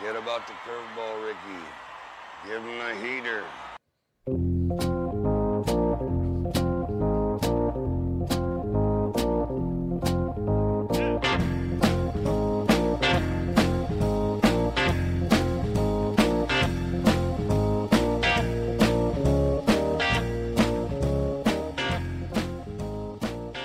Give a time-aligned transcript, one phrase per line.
[0.00, 1.60] Forget about the curveball, Ricky.
[2.46, 3.44] Give him a heater.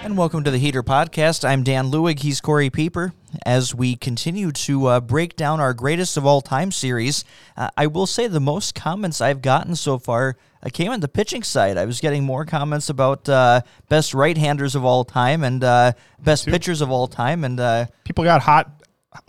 [0.04, 1.48] And welcome to the Heater Podcast.
[1.48, 2.20] I'm Dan Lewig.
[2.20, 3.14] He's Corey Pieper.
[3.46, 7.24] As we continue to uh, break down our greatest of all time series,
[7.56, 11.08] uh, I will say the most comments I've gotten so far uh, came on the
[11.08, 11.78] pitching side.
[11.78, 15.92] I was getting more comments about uh, best right handers of all time and uh,
[16.20, 17.44] best pitchers of all time.
[17.44, 18.72] And uh, people got hot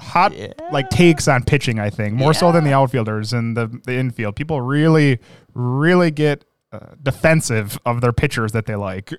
[0.00, 0.34] hot
[0.72, 4.34] like takes on pitching i think more so than the outfielders and the, the infield.
[4.34, 5.20] People really
[5.54, 9.12] really get uh, defensive of their pitchers that they like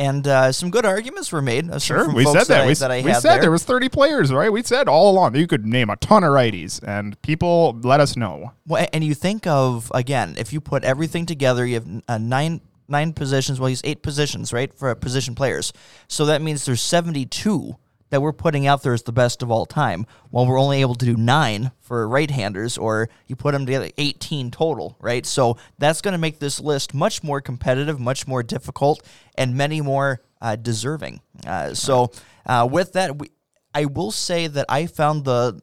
[0.00, 1.70] and uh, some good arguments were made.
[1.70, 3.40] uh, sure from we folks said that, I, we, that I we said there.
[3.42, 6.30] there was 30 players right we said all along you could name a ton of
[6.30, 10.84] righties and people let us know Well, and you think of again, if you put
[10.84, 13.60] everything together, you have uh, nine nine positions.
[13.60, 15.72] Well, he's eight positions, right, for position players.
[16.08, 17.76] So that means there's 72
[18.10, 20.06] that we're putting out there is the best of all time.
[20.30, 24.50] While we're only able to do nine for right-handers, or you put them together, 18
[24.50, 25.24] total, right?
[25.24, 29.02] So that's going to make this list much more competitive, much more difficult,
[29.36, 31.20] and many more uh, deserving.
[31.46, 32.10] Uh, so
[32.46, 33.30] uh, with that, we,
[33.74, 35.60] I will say that I found the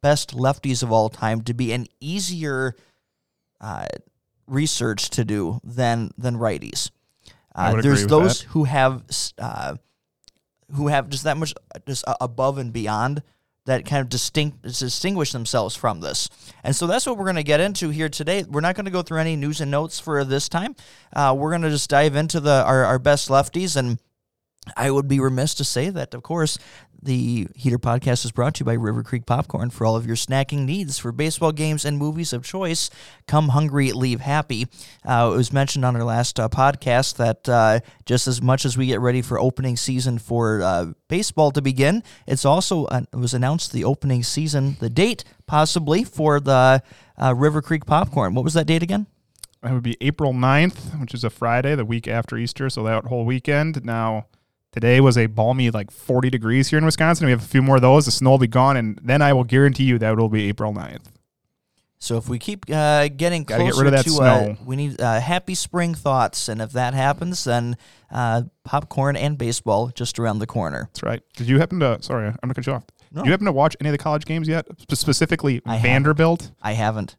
[0.00, 2.76] best lefties of all time to be an easier
[3.60, 3.86] uh,
[4.46, 6.90] research to do than than righties.
[7.54, 9.02] Uh, there's those who have
[9.38, 9.74] uh,
[10.74, 11.54] who have just that much
[11.86, 13.22] just above and beyond
[13.68, 16.28] that kind of distinct distinguish themselves from this.
[16.64, 18.42] And so that's what we're going to get into here today.
[18.42, 20.74] We're not going to go through any news and notes for this time.
[21.14, 23.98] Uh, we're going to just dive into the our, our best lefties and
[24.76, 26.58] I would be remiss to say that, of course,
[27.00, 30.16] the Heater Podcast is brought to you by River Creek Popcorn for all of your
[30.16, 32.90] snacking needs for baseball games and movies of choice.
[33.26, 34.66] Come hungry, leave happy.
[35.04, 38.76] Uh, it was mentioned on our last uh, podcast that uh, just as much as
[38.76, 43.32] we get ready for opening season for uh, baseball to begin, it's also it was
[43.32, 46.82] announced the opening season, the date possibly for the
[47.16, 48.34] uh, River Creek Popcorn.
[48.34, 49.06] What was that date again?
[49.64, 53.06] it would be april 9th which is a friday the week after easter so that
[53.06, 54.24] whole weekend now
[54.72, 57.24] Today was a balmy like 40 degrees here in Wisconsin.
[57.26, 58.04] We have a few more of those.
[58.04, 60.48] The snow will be gone, and then I will guarantee you that it will be
[60.48, 61.06] April 9th.
[62.00, 64.24] So if we keep uh, getting Gotta get closer rid of that to, snow.
[64.60, 67.76] Uh, we need uh, happy spring thoughts, and if that happens, then
[68.10, 70.90] uh, popcorn and baseball just around the corner.
[70.92, 71.22] That's right.
[71.36, 72.00] Did you happen to?
[72.02, 72.84] Sorry, I'm gonna cut you off.
[73.10, 73.22] No.
[73.22, 74.66] Did you happen to watch any of the college games yet?
[74.78, 75.90] Spe- Specifically, I haven't.
[75.90, 76.52] Vanderbilt.
[76.62, 77.16] I haven't.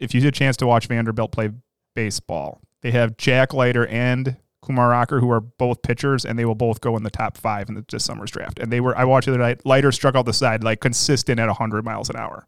[0.00, 1.50] If you get a chance to watch Vanderbilt play
[1.94, 4.36] baseball, they have Jack Leiter and
[4.68, 7.70] Kumar Rocker, who are both pitchers, and they will both go in the top five
[7.70, 8.58] in the, this summer's draft.
[8.58, 8.96] And they were.
[8.96, 9.64] I watched the other night.
[9.64, 12.46] Leiter struck out the side like consistent at 100 miles an hour.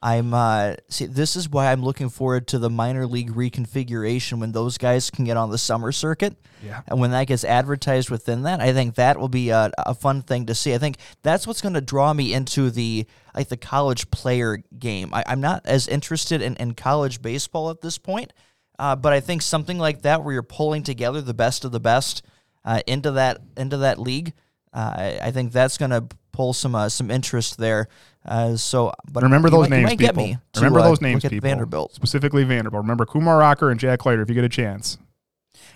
[0.00, 1.06] I'm uh, see.
[1.06, 5.24] This is why I'm looking forward to the minor league reconfiguration when those guys can
[5.24, 6.36] get on the summer circuit.
[6.64, 6.82] Yeah.
[6.86, 10.22] And when that gets advertised within that, I think that will be a, a fun
[10.22, 10.74] thing to see.
[10.74, 15.12] I think that's what's going to draw me into the like the college player game.
[15.12, 18.32] I, I'm not as interested in, in college baseball at this point,
[18.78, 21.80] uh, but I think something like that where you're pulling together the best of the
[21.80, 22.22] best
[22.64, 24.32] uh, into that into that league,
[24.72, 27.88] uh, I, I think that's going to pull some uh, some interest there.
[28.26, 30.24] Uh, so, but Remember those might- names, people.
[30.24, 31.40] to, Remember those names, people.
[31.40, 31.94] Vanderbilt.
[31.94, 32.82] Specifically Vanderbilt.
[32.82, 34.98] Remember Kumar Rocker and Jack Leiter if you get a chance.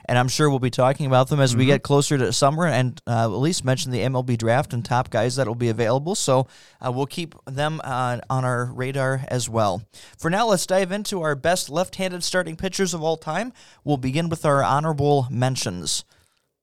[0.07, 1.71] And I'm sure we'll be talking about them as we Mm-hmm.
[1.73, 5.37] get closer to summer, and uh, at least mention the MLB draft and top guys
[5.37, 6.15] that will be available.
[6.15, 6.49] So
[6.85, 9.83] uh, we'll keep them uh, on our radar as well.
[10.19, 13.53] For now, let's dive into our best left-handed starting pitchers of all time.
[13.85, 16.05] We'll begin with our honorable mentions.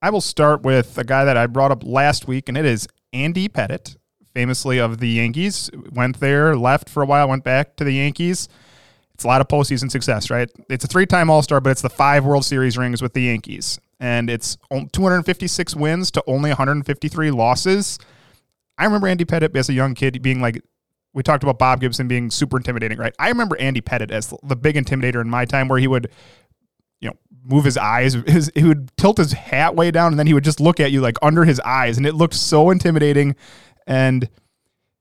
[0.01, 2.87] I will start with a guy that I brought up last week, and it is
[3.13, 3.97] Andy Pettitte,
[4.33, 5.69] famously of the Yankees.
[5.91, 8.47] Went there, left for a while, went back to the Yankees.
[9.19, 10.49] It's a lot of postseason success, right?
[10.69, 13.23] It's a three time All Star, but it's the five World Series rings with the
[13.23, 13.77] Yankees.
[13.99, 17.99] And it's 256 wins to only 153 losses.
[18.77, 20.63] I remember Andy Pettitte as a young kid being like,
[21.13, 23.13] we talked about Bob Gibson being super intimidating, right?
[23.19, 26.09] I remember Andy Pettitte as the big intimidator in my time where he would
[27.01, 28.13] you know, move his eyes.
[28.25, 30.93] His, he would tilt his hat way down, and then he would just look at
[30.93, 33.35] you like under his eyes, and it looked so intimidating.
[33.85, 34.29] And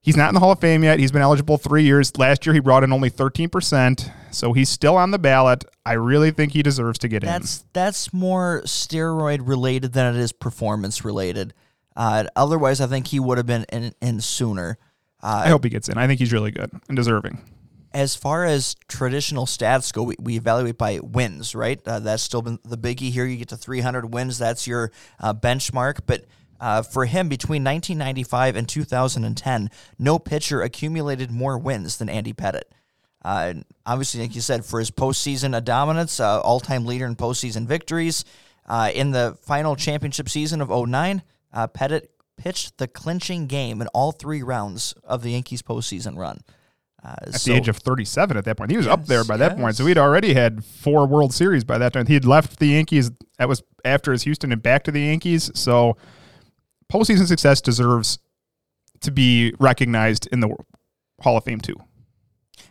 [0.08, 0.98] he's not in the Hall of Fame yet.
[0.98, 2.16] He's been eligible three years.
[2.16, 5.64] Last year, he brought in only thirteen percent, so he's still on the ballot.
[5.84, 7.28] I really think he deserves to get in.
[7.28, 11.52] That's that's more steroid related than it is performance related.
[11.94, 14.78] Uh, otherwise, I think he would have been in, in sooner.
[15.22, 15.28] in.
[15.28, 15.98] I hope he gets in.
[15.98, 17.42] I think he's really good and deserving.
[17.92, 21.80] as far as traditional stats go, we, we evaluate by wins, right?
[21.86, 23.26] Uh, that's still been the biggie here.
[23.26, 24.38] You get to 300 wins.
[24.38, 24.90] That's your
[25.20, 26.00] uh, benchmark.
[26.06, 26.24] But
[26.60, 32.62] Uh, for him, between 1995 and 2010, no pitcher accumulated more wins than Andy Pettitte.
[33.22, 37.66] Uh, obviously, like you said, for his postseason dominance, uh, all time leader in postseason
[37.66, 38.24] victories.
[38.66, 41.22] Uh, in the final championship season of 09,
[41.52, 46.40] uh, Pettitte pitched the clinching game in all three rounds of the Yankees postseason run.
[47.02, 48.70] Uh, at so, the age of 37 at that point.
[48.70, 49.50] He was yes, up there by yes.
[49.50, 49.76] that point.
[49.76, 52.06] So he'd already had four World Series by that time.
[52.06, 53.10] He'd left the Yankees.
[53.38, 55.50] That was after his Houston and back to the Yankees.
[55.54, 55.96] So
[56.92, 58.18] postseason success deserves
[59.00, 60.54] to be recognized in the
[61.20, 61.76] Hall of Fame too.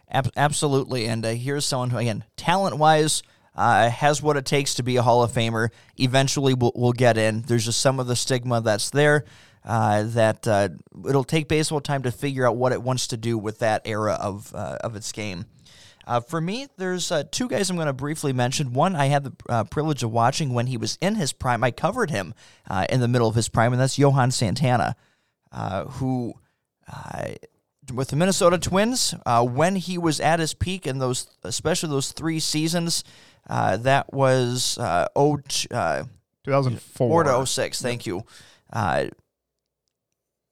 [0.10, 1.06] Ab- absolutely.
[1.08, 3.24] And uh, here's someone who, again, talent wise,
[3.56, 5.70] uh, has what it takes to be a Hall of Famer.
[5.98, 7.42] Eventually, we'll, we'll get in.
[7.42, 9.26] There's just some of the stigma that's there.
[9.66, 10.70] Uh, that uh,
[11.10, 14.14] it'll take baseball time to figure out what it wants to do with that era
[14.14, 15.46] of uh, of its game.
[16.08, 18.72] Uh, for me, there's uh, two guys I'm going to briefly mention.
[18.72, 21.66] One I had the uh, privilege of watching when he was in his prime.
[21.66, 22.34] I covered him
[22.90, 24.96] in the middle of his prime, and that's Johan Santana,
[25.90, 26.34] who
[27.94, 32.40] with the Minnesota Twins when he was at his peak in those, especially those three
[32.40, 33.04] seasons.
[33.46, 35.44] that was uh, 0,
[36.46, 37.82] 2004 to 06.
[37.82, 38.24] Thank you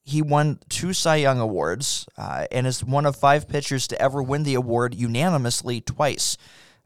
[0.05, 4.21] he won two Cy Young Awards uh, and is one of five pitchers to ever
[4.21, 6.37] win the award unanimously twice.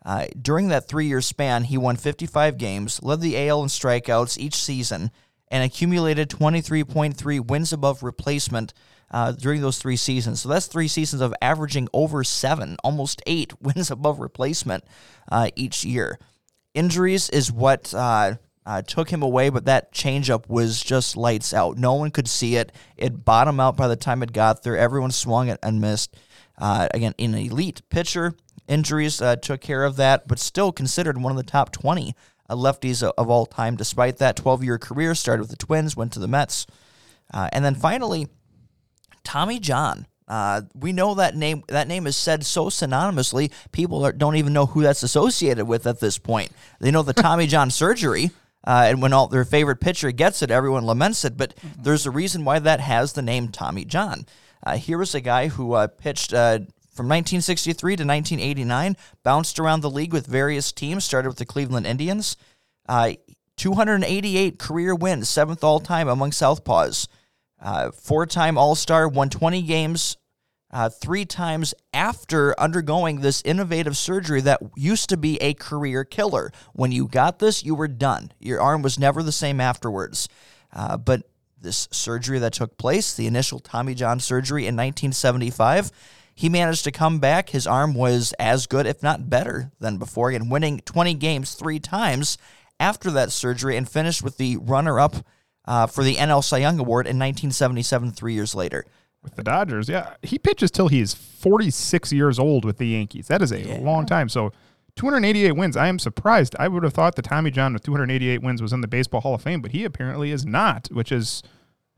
[0.06, 4.38] Uh, during that three year span, he won 55 games, led the AL in strikeouts
[4.38, 5.12] each season,
[5.50, 8.74] and accumulated 23.3 wins above replacement
[9.12, 10.40] uh, during those three seasons.
[10.40, 14.86] So that's three seasons of averaging over seven, almost eight wins above replacement
[15.30, 16.18] uh, each year.
[16.74, 17.94] Injuries is what
[18.70, 21.80] uh, took him away, but that changeup was just lights out.
[21.80, 22.72] No one could see it.
[22.98, 24.78] It bottomed out by the time it got there.
[24.78, 26.16] Everyone swung it and missed.
[26.56, 28.36] Uh, again, an elite pitcher.
[28.68, 32.14] Injuries uh, took care of that, but still considered one of the top 20
[32.48, 33.76] uh, lefties of, of all time.
[33.76, 36.68] Despite that 12 year career, started with the Twins, went to the Mets.
[37.34, 38.28] Uh, and then finally,
[39.24, 40.06] Tommy John.
[40.28, 41.64] Uh, we know that name.
[41.70, 45.88] That name is said so synonymously, people are, don't even know who that's associated with
[45.88, 46.52] at this point.
[46.80, 48.30] They know the Tommy John surgery,
[48.66, 51.38] uh, and when all their favorite pitcher gets it, everyone laments it.
[51.38, 51.84] But mm-hmm.
[51.84, 54.26] there's a reason why that has the name Tommy John.
[54.66, 56.60] Uh, here was a guy who uh, pitched uh,
[56.92, 61.88] from 1963 to 1989, bounced around the league with various teams, started with the Cleveland
[61.88, 62.36] Indians.
[62.88, 63.14] Uh,
[63.56, 67.08] 288 career wins, seventh all time among Southpaws.
[67.62, 70.18] Uh, Four time All Star, won 20 games,
[70.72, 76.52] uh, three times after undergoing this innovative surgery that used to be a career killer.
[76.74, 78.32] When you got this, you were done.
[78.40, 80.30] Your arm was never the same afterwards.
[80.72, 81.24] Uh, but
[81.60, 85.92] this surgery that took place, the initial Tommy John surgery in 1975,
[86.36, 87.50] he managed to come back.
[87.50, 91.80] His arm was as good, if not better, than before, and winning 20 games three
[91.80, 92.38] times
[92.80, 95.16] after that surgery and finished with the runner up
[95.66, 98.86] uh, for the NL Cy Young Award in 1977, three years later
[99.24, 99.90] with the Dodgers.
[99.90, 103.28] Yeah, he pitches till he's 46 years old with the Yankees.
[103.28, 103.80] That is a yeah.
[103.80, 104.30] long time.
[104.30, 104.52] So
[104.96, 105.78] 288 wins.
[105.78, 106.56] I am surprised.
[106.60, 109.36] I would have thought that Tommy John with 288 wins was in the Baseball Hall
[109.36, 111.44] of Fame, but he apparently is not, which is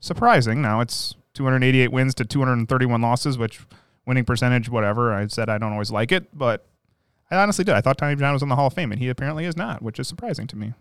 [0.00, 0.62] surprising.
[0.62, 3.60] Now it's 288 wins to 231 losses, which
[4.06, 5.12] winning percentage, whatever.
[5.12, 6.66] I said I don't always like it, but
[7.30, 7.74] I honestly did.
[7.74, 9.82] I thought Tommy John was in the Hall of Fame, and he apparently is not,
[9.82, 10.74] which is surprising to me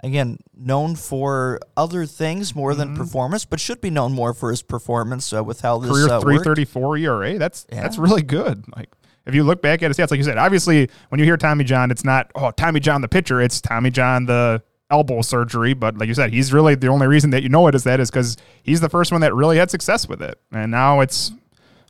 [0.00, 2.96] again known for other things more than mm-hmm.
[2.98, 6.20] performance, but should be known more for his performance uh, with how this career uh,
[6.20, 7.38] three thirty four ERA.
[7.38, 7.82] That's yeah.
[7.82, 8.64] that's really good.
[8.76, 8.90] Like
[9.26, 11.64] if you look back at his stats, like you said, obviously when you hear Tommy
[11.64, 15.74] John, it's not oh Tommy John the pitcher, it's Tommy John the elbow surgery.
[15.74, 18.00] But like you said, he's really the only reason that you know it is that
[18.00, 21.32] is because he's the first one that really had success with it, and now it's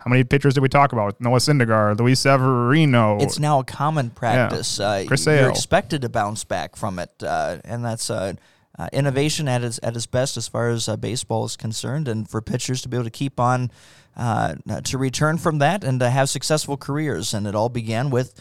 [0.05, 1.19] how many pitchers did we talk about?
[1.19, 3.17] Noah Syndergaard, Luis Severino.
[3.23, 4.79] It's now a common practice.
[4.79, 4.87] Yeah.
[4.87, 8.35] Uh, Chris you're expected to bounce back from it, uh, and that's uh,
[8.79, 12.07] uh, innovation at its at its best as far as uh, baseball is concerned.
[12.07, 13.71] And for pitchers to be able to keep on
[14.15, 18.39] uh, to return from that and to have successful careers, and it all began with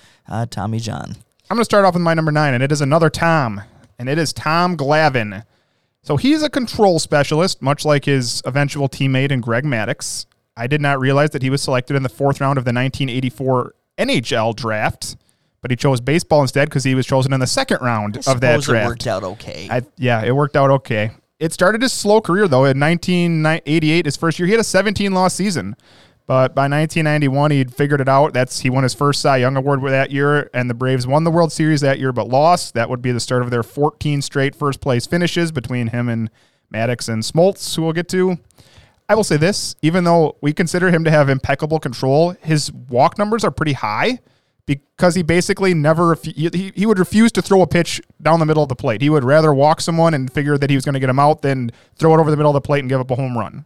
[0.50, 1.16] Tommy John.
[1.50, 3.62] I'm going to start off with my number nine, and it is another Tom,
[3.98, 5.46] and it is Tom Glavine.
[6.02, 10.26] So he's a control specialist, much like his eventual teammate in Greg Maddux.
[10.56, 13.74] I did not realize that he was selected in the fourth round of the 1984
[13.98, 15.16] NHL draft,
[15.62, 18.62] but he chose baseball instead because he was chosen in the second round of that
[18.62, 18.86] draft.
[18.86, 19.68] It worked out okay.
[19.70, 21.12] I, yeah, it worked out okay.
[21.40, 22.66] It started his slow career though.
[22.66, 25.76] In 1988, his first year, he had a 17 loss season.
[26.26, 28.34] But by 1991, he'd figured it out.
[28.34, 31.32] That's he won his first Cy Young Award that year, and the Braves won the
[31.32, 32.76] World Series that year, but lost.
[32.76, 36.30] That would be the start of their 14 straight first place finishes between him and
[36.74, 38.38] Maddux and Smoltz, who we'll get to.
[39.10, 43.18] I will say this, even though we consider him to have impeccable control, his walk
[43.18, 44.20] numbers are pretty high.
[44.66, 48.64] because he basically never he, he would refuse to throw a pitch down the middle
[48.64, 49.02] of the plate.
[49.02, 51.42] He would rather walk someone and figure that he was going to get him out
[51.42, 53.66] than throw it over the middle of the plate and give up a home run.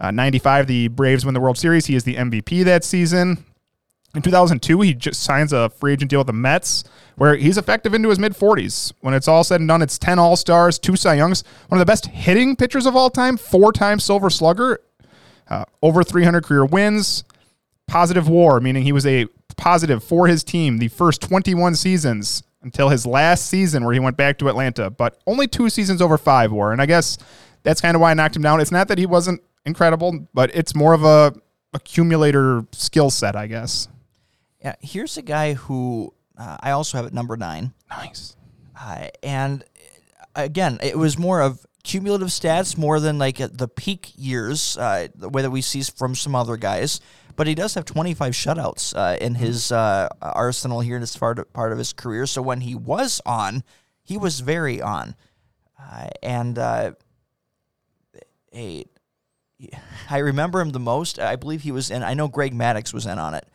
[0.00, 1.86] Uh, 95, the Braves win the World Series.
[1.86, 3.44] He is the MVP that season.
[4.14, 6.84] In 2002, he just signs a free agent deal with the Mets,
[7.16, 8.92] where he's effective into his mid 40s.
[9.00, 11.86] When it's all said and done, it's 10 All Stars, two Cy Youngs, one of
[11.86, 14.80] the best hitting pitchers of all time, four time Silver Slugger,
[15.48, 17.24] uh, over 300 career wins,
[17.86, 22.88] positive war, meaning he was a positive for his team the first 21 seasons until
[22.88, 26.50] his last season where he went back to Atlanta, but only two seasons over five
[26.50, 26.72] war.
[26.72, 27.18] And I guess
[27.62, 28.60] that's kind of why I knocked him down.
[28.60, 31.34] It's not that he wasn't incredible, but it's more of a
[31.74, 33.88] accumulator skill set, I guess.
[34.64, 37.74] Yeah, here's a guy who uh, I also have at number nine.
[37.90, 38.34] Nice.
[38.80, 39.62] Uh, and
[40.34, 44.78] uh, again, it was more of cumulative stats more than like uh, the peak years,
[44.78, 47.00] uh, the way that we see from some other guys.
[47.36, 51.38] But he does have 25 shutouts uh, in his uh, arsenal here in this part
[51.38, 52.24] of, part of his career.
[52.24, 53.64] So when he was on,
[54.02, 55.14] he was very on.
[55.78, 56.92] Uh, and uh,
[58.54, 58.86] a,
[60.08, 61.18] I remember him the most.
[61.18, 63.46] I believe he was in, I know Greg Maddux was in on it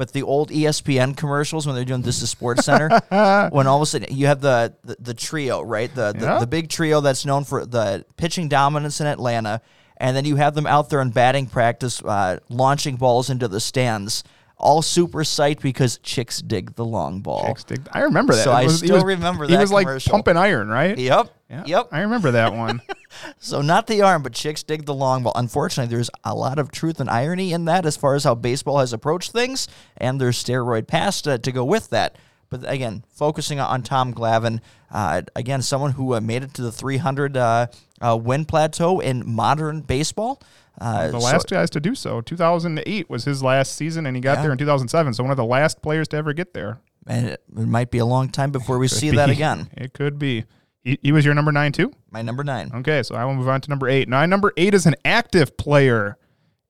[0.00, 2.88] but the old ESPN commercials when they're doing this is Sports Center,
[3.52, 5.94] when all of a sudden you have the the, the trio, right?
[5.94, 6.38] The, the Yeah.
[6.38, 9.60] the big trio that's known for the pitching dominance in Atlanta,
[9.98, 13.60] and then you have them out there in batting practice, uh, launching balls into the
[13.60, 14.24] stands,
[14.60, 17.46] all super psyched because chicks dig the long ball.
[17.46, 18.44] Chicks dig- I remember that.
[18.44, 19.52] So It I still remember that.
[19.52, 20.96] He was like pumping iron, right?
[20.96, 21.34] Yep.
[21.50, 21.88] Yeah, Yep.
[21.90, 22.80] I remember that one.
[23.38, 25.32] So not the arm, but chicks dig the long ball.
[25.34, 28.78] Unfortunately, there's a lot of truth and irony in that as far as how baseball
[28.78, 32.16] has approached things, and there's steroid past uh, to go with that.
[32.50, 36.72] But again, focusing on Tom Glavine, uh, again, someone who uh, made it to the
[36.72, 37.66] 300 uh,
[38.00, 40.40] uh, win plateau in modern baseball.
[40.80, 42.20] Uh, the so- last guys to do so.
[42.20, 44.42] 2008 was his last season, and he got Yeah.
[44.42, 45.14] there in 2007.
[45.14, 46.78] So one of the last players to ever get there.
[47.06, 49.68] and it, it might be a long time before we see Could that again.
[49.76, 50.44] It could be.
[50.82, 51.92] He, he was your number nine too.
[52.10, 52.70] My number nine.
[52.74, 54.08] Okay, so I will move on to number eight.
[54.08, 56.16] Now, number eight is an active player.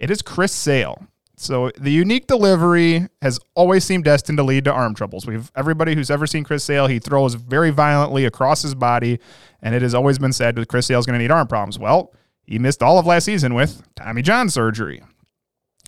[0.01, 1.07] It is Chris Sale.
[1.37, 5.27] So the unique delivery has always seemed destined to lead to arm troubles.
[5.27, 9.21] We've everybody who's ever seen Chris Sale, he throws very violently across his body,
[9.63, 11.79] and it has always been said that Chris Sale's going to need arm problems.
[11.79, 12.13] Well,
[12.51, 15.05] he missed all of last season with Tommy John surgery.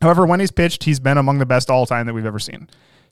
[0.00, 2.68] However, when he's pitched, he's been among the best all time that we've ever seen.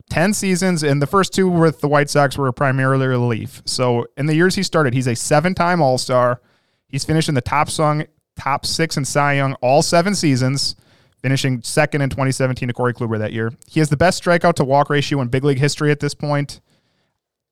[0.09, 3.61] 10 seasons, and the first two with the White Sox were primarily relief.
[3.64, 6.40] So in the years he started, he's a seven time All Star.
[6.88, 8.04] He's finished in the top song,
[8.37, 10.76] top six in Cy Young all seven seasons,
[11.21, 13.52] finishing second in 2017 to Corey Kluber that year.
[13.66, 16.61] He has the best strikeout to walk ratio in big league history at this point.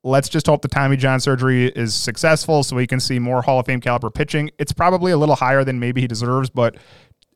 [0.04, 3.58] Let's just hope the Tommy John surgery is successful so we can see more Hall
[3.58, 4.50] of Fame caliber pitching.
[4.58, 6.76] It's probably a little higher than maybe he deserves, but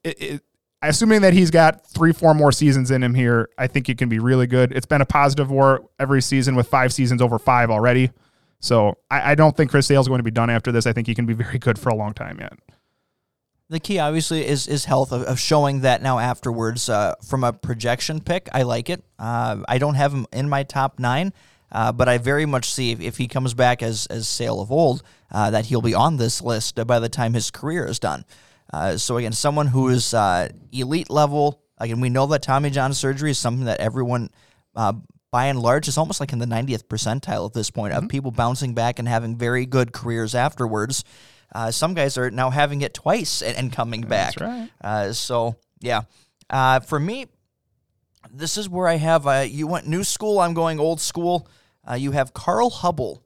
[0.04, 0.42] it, it,
[0.81, 4.09] assuming that he's got three, four more seasons in him here, I think it can
[4.09, 4.73] be really good.
[4.73, 8.11] It's been a positive war every season with five seasons over five already.
[8.61, 10.87] So I, I don't think Chris Sale's going to be done after this.
[10.87, 12.52] I think he can be very good for a long time yet.
[13.69, 16.90] The key, obviously, is is health of, of showing that now afterwards.
[16.90, 19.02] Uh, from a projection pick, I like it.
[19.19, 21.33] Uh, I don't have him in my top nine,
[21.73, 24.71] uh, but I very much see if, if he comes back as as Sale of
[24.71, 28.25] old, uh, that he'll be on this list by the time his career is done.
[28.73, 31.62] Uh, so again, someone who is uh, elite level.
[31.79, 34.31] Again, we know that Tommy John surgery is something that everyone,
[34.76, 34.93] uh,
[35.31, 38.31] by and large, is almost like in the 90th percentile at this point of people
[38.31, 41.02] bouncing back and having very good careers afterwards.
[41.55, 44.41] Uh, some guys are now having it twice and, and coming back.
[44.41, 44.71] right.
[44.81, 46.02] Uh, so yeah,
[46.49, 47.26] uh, for me,
[48.33, 49.26] this is where I have.
[49.26, 50.38] Uh, you went new school.
[50.38, 51.49] I'm going old school.
[51.89, 53.23] Uh, you have Carl Hubbell,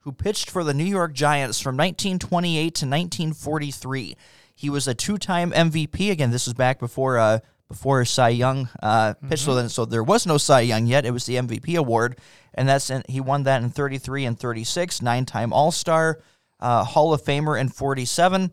[0.00, 4.16] who pitched for the New York Giants from 1928 to 1943.
[4.54, 6.10] He was a two-time MVP.
[6.10, 9.42] Again, this is back before uh, before Cy Young uh, pitched.
[9.42, 11.04] So then, so there was no Cy Young yet.
[11.04, 12.18] It was the MVP award,
[12.54, 15.02] and that's in, he won that in 33 and 36.
[15.02, 16.20] Nine-time All-Star,
[16.60, 18.52] uh, Hall of Famer in 47.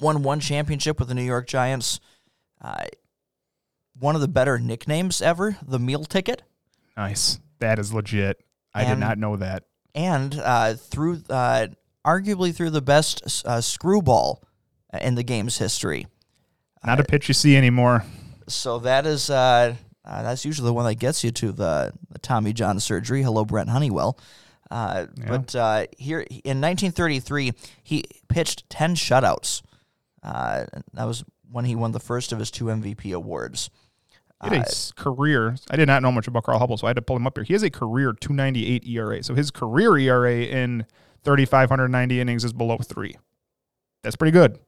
[0.00, 2.00] Won one championship with the New York Giants.
[2.60, 2.84] Uh,
[3.98, 6.42] one of the better nicknames ever, the meal ticket.
[6.96, 7.38] Nice.
[7.64, 8.40] That is legit.
[8.74, 9.64] I did not know that.
[9.94, 11.68] and uh, through uh,
[12.04, 14.42] arguably through the best uh, screwball
[15.00, 16.06] in the game's history.
[16.84, 18.04] Not a pitch you see anymore.
[18.48, 22.18] So that is uh, uh, that's usually the one that gets you to the, the
[22.18, 23.22] Tommy John surgery.
[23.22, 24.18] Hello, Brent Honeywell.
[24.70, 27.52] Uh, But uh, here in 1933,
[27.82, 29.62] he pitched 10 shutouts.
[30.22, 33.70] Uh, that was when he won the first of his two MVP awards.
[34.44, 35.56] He had a career.
[35.70, 37.36] I did not know much about Carl Hubbell, so I had to pull him up
[37.36, 37.44] here.
[37.44, 39.22] He has a career 298 ERA.
[39.22, 40.86] So his career ERA in
[41.24, 43.16] 3,590 innings is below three.
[44.02, 44.58] That's pretty good.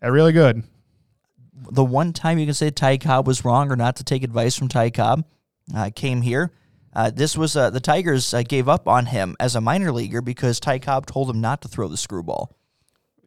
[0.00, 0.62] That's really good.
[1.70, 4.56] the one time you can say Ty Cobb was wrong or not to take advice
[4.56, 5.24] from Ty Cobb
[5.74, 6.52] uh, came here.
[6.94, 10.20] Uh, this was uh, the Tigers uh, gave up on him as a minor leaguer
[10.22, 12.56] because Ty Cobb told him not to throw the screwball.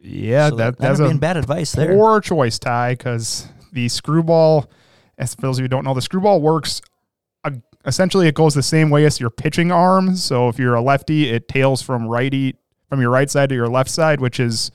[0.01, 1.93] Yeah, So that, that that's would a been bad advice there.
[1.95, 4.71] poor choice, Ty, because the screwball,
[5.21, 6.81] as for those of you who don't know, the screwball works.
[7.43, 7.51] Uh,
[7.85, 10.15] essentially, it goes the same way as your pitching arm.
[10.15, 12.55] So if you're a lefty, it tails from righty
[12.89, 14.71] from your right side to your left side, which is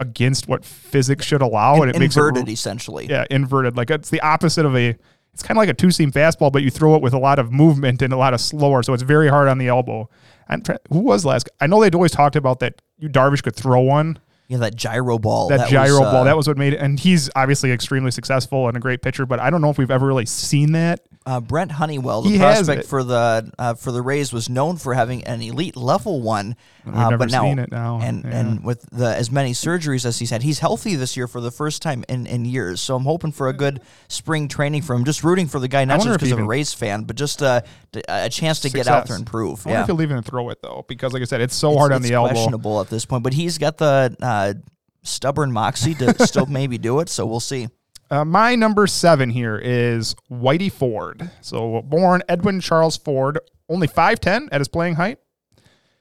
[0.00, 3.06] against what physics should allow, and it makes inverted essentially.
[3.06, 3.76] yeah inverted.
[3.76, 4.96] Like it's the opposite of a.
[5.32, 7.38] It's kind of like a two seam fastball, but you throw it with a lot
[7.38, 10.10] of movement and a lot of slower, so it's very hard on the elbow.
[10.48, 11.48] I'm trying, who was last?
[11.60, 12.82] I know they'd always talked about that.
[12.98, 14.18] You Darvish could throw one
[14.48, 15.48] Yeah, that gyro ball.
[15.48, 16.24] that, was, gyro uh, ball.
[16.24, 16.80] That was what made it.
[16.80, 19.90] And he's obviously extremely successful and a great pitcher, but I don't know if we've
[19.90, 21.00] ever really seen that.
[21.26, 24.94] uh, Brent Honeywell, the He prospect for the uh, for the Rays, was known for
[24.94, 26.56] having an elite level one.
[26.86, 28.40] We've uh, never but now, seen it now, and yeah.
[28.40, 31.50] and with the as many surgeries as he's had, he's healthy this year for the
[31.50, 32.80] first time in, in years.
[32.80, 35.04] So I'm hoping for a good spring training for him.
[35.04, 37.62] Just rooting for the guy, not just because of a Rays fan, but just a,
[37.92, 39.08] t- a chance to get out Success.
[39.08, 39.66] there and prove.
[39.66, 41.68] I wonder Yeah, if he'll even throw it though, because like I said, it's so
[41.72, 42.30] It's- hard on the elbow.
[42.30, 44.54] questionable at this point, but he's got the uh,
[45.02, 47.08] stubborn moxie to still maybe do it.
[47.08, 47.68] So we'll see.
[48.10, 51.30] Uh, my number seven here is Whitey Ford.
[51.40, 55.18] So born Edwin Charles Ford, only 5'10 at his playing height.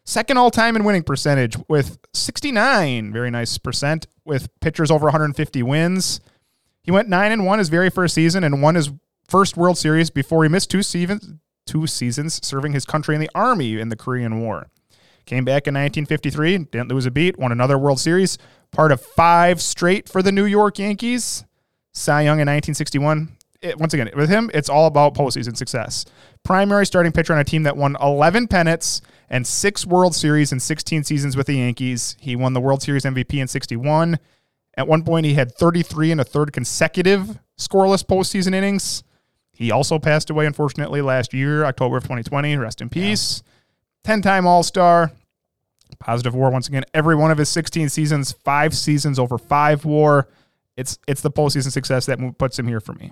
[0.05, 5.63] Second all time in winning percentage with 69, very nice percent, with pitchers over 150
[5.63, 6.21] wins.
[6.81, 8.89] He went 9 and 1 his very first season and won his
[9.27, 11.33] first World Series before he missed two seasons,
[11.65, 14.69] two seasons serving his country in the Army in the Korean War.
[15.27, 18.37] Came back in 1953, didn't lose a beat, won another World Series,
[18.71, 21.43] part of five straight for the New York Yankees.
[21.91, 23.35] Cy Young in 1961.
[23.61, 26.05] It, once again, with him, it's all about postseason success.
[26.43, 30.61] Primary starting pitcher on a team that won 11 pennants and six World Series in
[30.61, 32.15] 16 seasons with the Yankees.
[32.21, 34.19] He won the World Series MVP in 61.
[34.77, 39.03] At one point, he had 33 and a third consecutive scoreless postseason innings.
[39.51, 42.55] He also passed away, unfortunately, last year, October of 2020.
[42.55, 43.43] Rest in peace.
[44.07, 45.11] 10 time All Star.
[45.99, 46.85] Positive war once again.
[46.93, 50.29] Every one of his 16 seasons, five seasons over five war.
[50.77, 53.11] It's it's the postseason success that puts him here for me.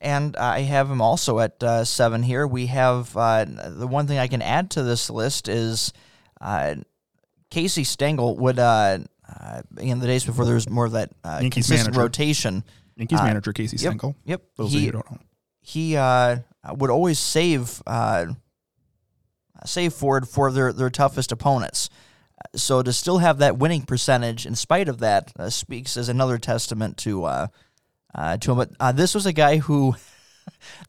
[0.00, 2.46] And I have him also at uh, seven here.
[2.46, 5.92] We have uh, the one thing I can add to this list is
[6.40, 6.76] uh,
[7.50, 11.40] Casey Stengel would, uh, uh, in the days before there was more of that uh,
[11.40, 12.00] consistent manager.
[12.00, 12.64] rotation.
[12.96, 14.16] Yankees manager Casey Yep, Stengel.
[14.24, 14.42] Yep.
[14.56, 15.18] Those of you who don't know.
[15.60, 16.36] he uh,
[16.76, 18.26] would always save uh,
[19.64, 21.90] save Ford for their, their toughest opponents.
[22.56, 26.38] So to still have that winning percentage in spite of that uh, speaks as another
[26.38, 27.46] testament to uh,
[28.14, 28.56] uh, to him.
[28.58, 29.94] But uh, this was a guy who,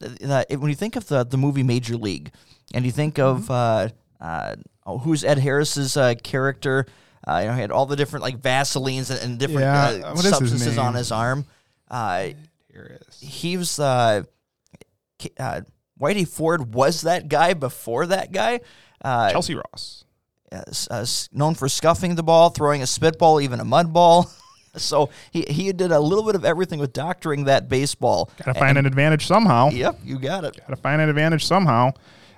[0.00, 2.32] when you think of the the movie Major League,
[2.74, 3.88] and you think of uh,
[4.20, 6.86] uh, oh, who's Ed Harris's uh, character,
[7.26, 10.12] uh, you know, he had all the different like Vaselines and, and different Yeah, uh,
[10.12, 11.46] is his substances on his arm.
[11.90, 12.28] Uh,
[12.70, 13.20] Here it is.
[13.20, 14.22] he was uh,
[16.00, 18.60] Whitey Ford was that guy before that guy.
[19.02, 20.04] Uh, Chelsea Ross.
[20.52, 24.30] uh, known for scuffing the ball, throwing a spitball, even a mud ball.
[24.76, 28.30] so he he did a little bit of everything with doctoring that baseball.
[28.44, 29.70] Got to find an advantage somehow.
[29.70, 30.56] Yep, you got it.
[30.58, 31.92] Got to find an advantage somehow.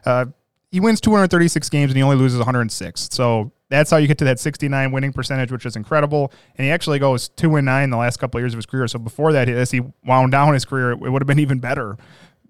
[0.05, 0.27] Uh,
[0.71, 3.09] he wins 236 games and he only loses 106.
[3.11, 6.33] So that's how you get to that 69 winning percentage, which is incredible.
[6.57, 8.87] And he actually goes two and nine the last couple of years of his career.
[8.89, 11.97] So before that, as he wound down his career, it would have been even better.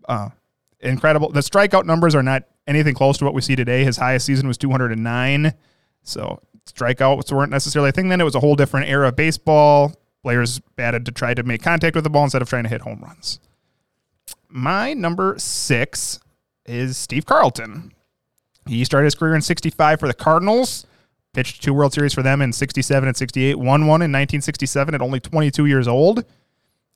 [0.09, 0.31] Uh,
[0.81, 1.31] incredible.
[1.31, 3.85] The strikeout numbers are not anything close to what we see today.
[3.85, 5.55] His highest season was 209.
[6.03, 8.21] So strikeouts weren't necessarily a thing then.
[8.21, 9.95] It was a whole different era of baseball.
[10.23, 12.83] Players batted to try to make contact with the ball instead of trying to hit
[12.83, 13.41] home runs.
[14.49, 16.21] My number six
[16.67, 17.93] is Steve Carlton.
[18.67, 20.87] He started his career in 65 for the Cardinals,
[21.33, 25.01] pitched two World Series for them in 67 and 68, won one in 1967 at
[25.01, 26.25] only 22 years old.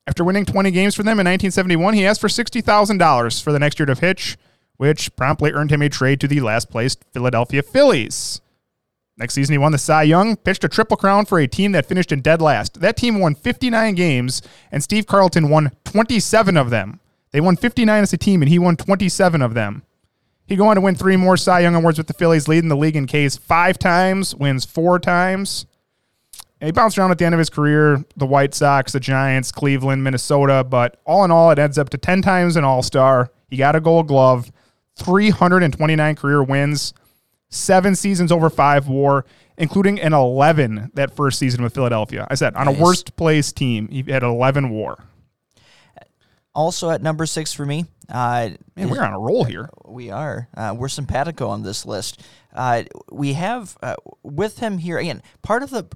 [0.07, 3.79] After winning 20 games for them in 1971, he asked for $60,000 for the next
[3.79, 4.37] year to pitch,
[4.77, 8.41] which promptly earned him a trade to the last placed Philadelphia Phillies.
[9.17, 11.87] Next season, he won the Cy Young, pitched a triple crown for a team that
[11.87, 12.81] finished in dead last.
[12.81, 16.99] That team won 59 games, and Steve Carlton won 27 of them.
[17.31, 19.85] They won 59 as a team, and he won 27 of them.
[20.47, 22.77] He'd go on to win three more Cy Young awards with the Phillies, leading the
[22.77, 25.67] league in Ks five times, wins four times.
[26.63, 29.51] And he bounced around at the end of his career, the White Sox, the Giants,
[29.51, 33.33] Cleveland, Minnesota, but all in all, it ends up to 10 times an All Star.
[33.51, 34.53] He got a gold glove,
[34.95, 36.95] 329 career wins,
[37.49, 39.25] seven seasons over five war,
[39.59, 42.29] including an 11 that first season with Philadelphia.
[42.31, 42.79] I said, on Nice.
[42.79, 45.05] a worst place team, he had 11 war.
[46.55, 49.71] Also at number six for me, uh, Man, we're on a roll here.
[49.87, 50.49] We are.
[50.55, 52.23] Uh, we're simpatico on this list.
[52.55, 55.23] Uh, we have uh, with him here again.
[55.41, 55.87] Part of the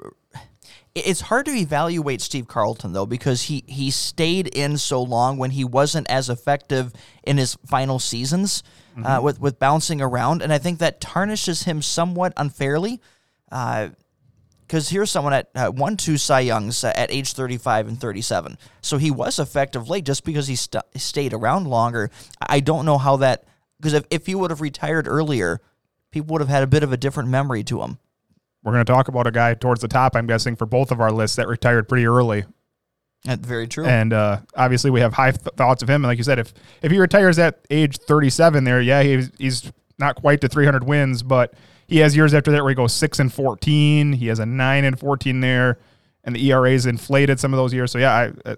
[0.96, 5.50] it's hard to evaluate Steve Carlton though because he he stayed in so long when
[5.50, 8.62] he wasn't as effective in his final seasons
[8.96, 9.06] Mm-hmm.
[9.06, 13.02] uh, with with bouncing around, and I think that tarnishes him somewhat unfairly.
[13.50, 18.56] Because here's someone at uh, one two Cy Youngs uh, at age 35 and 37,
[18.80, 22.10] so he was effective late just because he st- stayed around longer.
[22.40, 23.44] I don't know how that
[23.78, 25.60] because if if he would have retired earlier,
[26.10, 27.98] people would have had a bit of a different memory to him.
[28.66, 31.00] We're going to talk about a guy towards the top, I'm guessing, for both of
[31.00, 32.46] our lists that retired pretty early.
[33.22, 33.86] That's very true.
[33.86, 36.02] And uh, obviously, we have high th- thoughts of him.
[36.02, 36.52] And like you said, if
[36.82, 41.22] if he retires at age 37, there, yeah, he's, he's not quite to 300 wins,
[41.22, 41.54] but
[41.86, 44.14] he has years after that where he goes six and 14.
[44.14, 45.78] He has a nine and 14 there,
[46.24, 47.92] and the ERA is inflated some of those years.
[47.92, 48.56] So yeah, I, uh,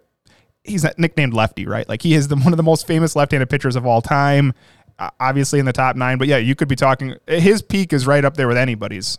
[0.64, 1.86] he's nicknamed Lefty, right?
[1.86, 4.54] Like he is the one of the most famous left-handed pitchers of all time.
[4.98, 7.14] Uh, obviously in the top nine, but yeah, you could be talking.
[7.26, 9.18] His peak is right up there with anybody's.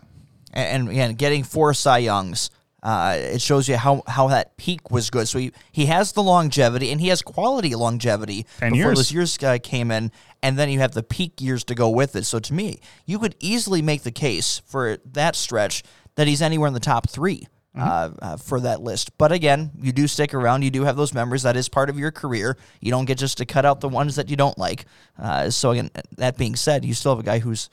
[0.54, 2.50] And, and again, getting four Cy Youngs,
[2.82, 5.28] uh, it shows you how, how that peak was good.
[5.28, 8.98] So he, he has the longevity and he has quality longevity Ten before years.
[8.98, 12.16] those years uh, came in, and then you have the peak years to go with
[12.16, 12.26] it.
[12.26, 15.84] So to me, you could easily make the case for that stretch
[16.16, 19.18] that he's anywhere in the top 3 Uh, uh, for that list.
[19.18, 20.64] But again, you do stick around.
[20.64, 21.44] You do have those memories.
[21.44, 22.58] That is part of your career.
[22.82, 24.86] You don't get just to cut out the ones that you don't like.
[25.18, 27.70] Uh, so again, that being said, you still have a guy who's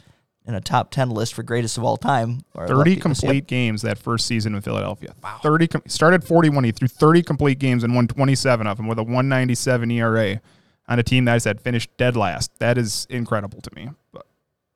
[0.46, 2.42] in a top 10 list for greatest of all time.
[2.54, 3.46] or 30 lefty complete Yep.
[3.48, 5.12] games that first season with Philadelphia.
[5.22, 5.38] Wow.
[5.42, 6.64] 30 com- started 41.
[6.64, 10.40] He threw 30 complete games and won 27 of them with a 197 ERA
[10.88, 12.56] on a team that I said finished dead last.
[12.60, 13.90] That is incredible to me.
[14.12, 14.26] But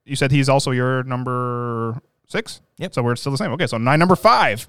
[0.04, 2.60] you said he's also your number six?
[2.78, 2.94] Yep.
[2.94, 3.52] So we're still the same.
[3.52, 4.66] Okay, so nine, number five.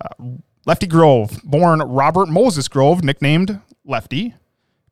[0.00, 0.24] Uh,
[0.66, 4.34] Lefty Grove, born Robert Moses Grove, nicknamed Lefty,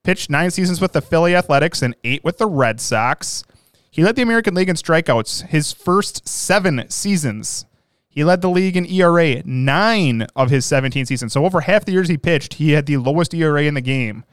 [0.05, 3.43] pitched nine seasons with the Philly Athletics and eight with the Red Sox.
[3.91, 7.67] He led the American League in strikeouts his first seven seasons.
[8.09, 11.33] He led the league in ERA nine of his 17 seasons.
[11.33, 14.25] So over half the years he pitched, he had the lowest ERA in the game.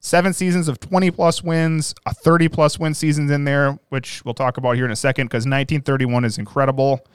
[0.00, 4.34] Seven seasons of 20 plus wins, a 30 plus win seasons in there, which we'll
[4.34, 7.06] talk about here in a second because 1931 is incredible.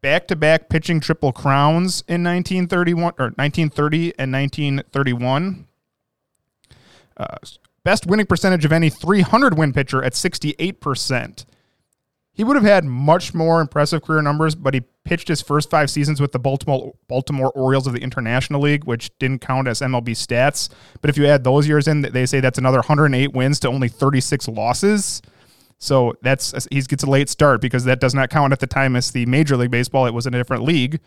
[0.00, 5.66] Back to back pitching triple crowns in 1931 or 1930 and 1931.
[7.16, 7.36] Uh,
[7.88, 11.46] best winning percentage of any 300 win pitcher at 68%.
[12.34, 15.88] He would have had much more impressive career numbers, but he pitched his first five
[15.88, 20.10] seasons with the Baltimore Baltimore Orioles of the International League, which didn't count as MLB
[20.10, 20.68] stats.
[21.00, 23.88] But if you add those years in, they say that's another 108 wins to only
[23.88, 25.22] 36 losses.
[25.78, 28.96] So that's he gets a late start because that does not count at the time
[28.96, 30.04] as the Major League Baseball.
[30.04, 31.00] It was in a different league.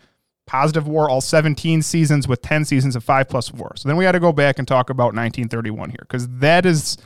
[0.46, 3.72] Positive WAR all 17 seasons with 10 seasons of five plus WAR.
[3.76, 6.96] So then we had to go back and talk about 1931 here because that is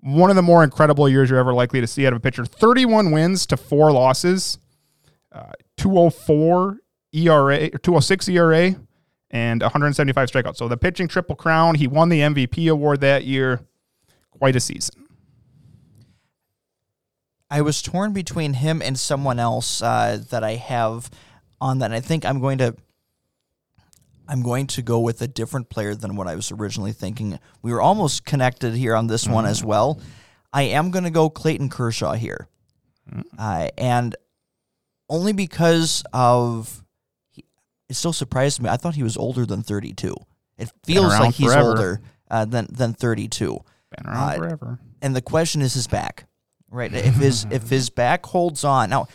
[0.00, 2.44] one of the more incredible years you're ever likely to see out of a pitcher.
[2.44, 4.58] 31 wins to four losses,
[5.32, 6.78] uh, 204
[7.12, 8.76] ERA, or 206 ERA,
[9.30, 10.56] and 175 strikeouts.
[10.56, 11.74] So the pitching triple crown.
[11.74, 13.60] He won the MVP award that year.
[14.30, 15.06] Quite a season.
[17.50, 21.10] I was torn between him and someone else uh, that I have
[21.60, 21.86] on that.
[21.86, 22.74] And I think I'm going to
[24.28, 27.38] I'm going to go with a different player than what I was originally thinking.
[27.62, 30.00] We were almost connected here on this one as well.
[30.52, 32.46] I am going to go Clayton Kershaw here,
[33.38, 34.14] uh, and
[35.08, 36.84] only because of
[37.30, 37.44] he,
[37.88, 38.68] it still surprised me.
[38.68, 40.14] I thought he was older than 32.
[40.58, 41.68] It feels like he's forever.
[41.70, 43.58] older uh, than than 32
[43.96, 44.78] Been around Uh, forever.
[45.00, 46.26] and the question is his back,
[46.70, 46.92] right?
[46.94, 49.06] If his if his back holds on now.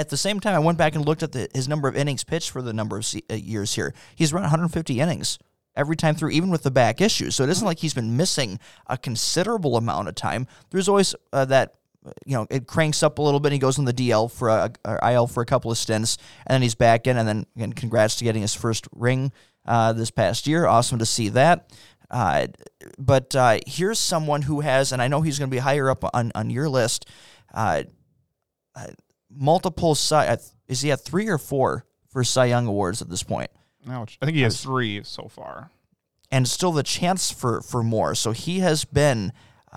[0.00, 2.24] At the same time, I went back and looked at the, his number of innings
[2.24, 3.92] pitched for the number of se- uh, years here.
[4.14, 5.38] He's run 150 innings
[5.76, 7.34] every time through, even with the back issues.
[7.34, 10.46] So it isn't like he's been missing a considerable amount of time.
[10.70, 11.74] There's always uh, that,
[12.24, 13.48] you know, it cranks up a little bit.
[13.48, 14.72] And he goes on the DL for a,
[15.12, 17.18] IL for a couple of stints, and then he's back in.
[17.18, 19.32] And then again, congrats to getting his first ring
[19.66, 20.64] uh, this past year.
[20.64, 21.70] Awesome to see that.
[22.10, 22.46] Uh,
[22.98, 26.02] but uh, here's someone who has, and I know he's going to be higher up
[26.14, 27.04] on, on your list.
[27.52, 27.82] Uh,
[28.74, 28.86] uh,
[29.30, 30.36] multiple Cy, uh,
[30.68, 33.50] is he at three or four for Cy Young awards at this point?
[33.88, 34.18] Ouch.
[34.20, 35.70] I think he has three so far.
[36.30, 38.14] and still the chance for for more.
[38.14, 39.32] So he has been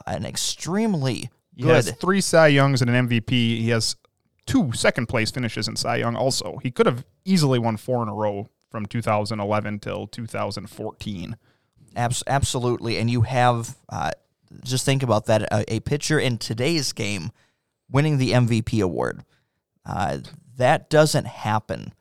[0.06, 3.30] an extremely He has three Cy Youngs and an MVP.
[3.30, 3.96] He has
[4.46, 6.58] two second place finishes in Cy Young also.
[6.62, 11.38] He could have easily won four in a row from 2011 till 2014.
[11.96, 14.12] Abs- absolutely, and you have uh,
[14.64, 17.32] just think about that: a, a pitcher in today's game
[17.90, 19.24] winning the MVP award.
[19.86, 20.20] Uh,
[20.58, 21.94] that doesn't happen.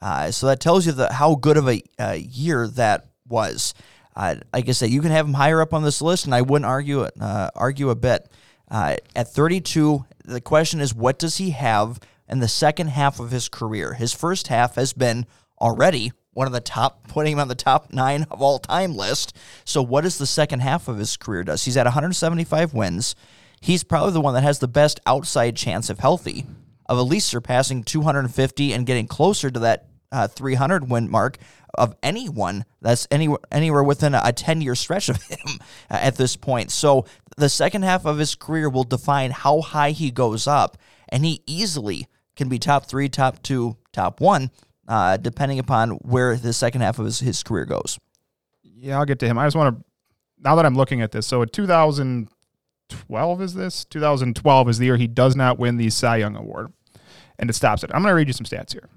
[0.00, 3.74] Uh, so that tells you the, how good of a uh, year that was.
[4.14, 6.42] Uh, like I said, you can have him higher up on this list, and I
[6.42, 8.28] wouldn't argue uh, argue a bit.
[8.70, 13.30] Uh, at 32, the question is, what does he have in the second half of
[13.30, 13.94] his career?
[13.94, 15.26] His first half has been
[15.60, 19.36] already one of the top, putting him on the top nine of all time list.
[19.64, 21.64] So, what is the second half of his career does?
[21.64, 23.14] He's at 175 wins.
[23.60, 26.44] He's probably the one that has the best outside chance, if healthy,
[26.86, 31.38] of at least surpassing 250 and getting closer to that uh, 300 win mark
[31.76, 35.58] of anyone that's any, anywhere within a 10 year stretch of him
[35.90, 36.70] at this point.
[36.70, 41.24] So the second half of his career will define how high he goes up, and
[41.24, 44.50] he easily can be top three, top two, top one,
[44.86, 47.98] uh, depending upon where the second half of his, his career goes.
[48.62, 49.38] Yeah, I'll get to him.
[49.38, 49.84] I just want to,
[50.38, 51.42] now that I'm looking at this, so
[51.98, 52.28] in
[52.88, 53.84] 2012 is this?
[53.86, 56.72] 2012 is the year he does not win the Cy Young Award,
[57.38, 57.90] and it stops it.
[57.94, 58.88] I'm going to read you some stats here.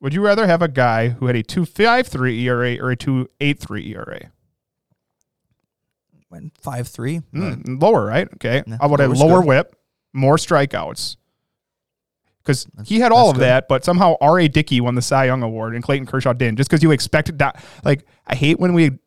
[0.00, 4.30] Would you rather have a guy who had a 2.53 ERA or a 2.83 ERA?
[6.30, 7.20] Went five three.
[7.32, 8.28] Mm, lower, right?
[8.34, 8.62] Okay.
[8.66, 9.48] Yeah, How about a lower good.
[9.48, 9.76] whip,
[10.12, 11.16] more strikeouts?
[12.42, 13.42] Because he had all of good.
[13.42, 14.48] that, but somehow R.A.
[14.48, 16.58] Dickey won the Cy Young Award and Clayton Kershaw didn't.
[16.58, 17.62] Just because you expected that.
[17.84, 18.98] Like, I hate when we.